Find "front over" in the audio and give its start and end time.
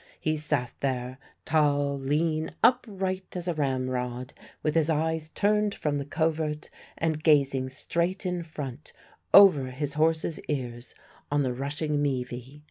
8.41-9.67